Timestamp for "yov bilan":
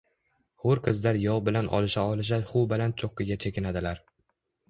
1.23-1.67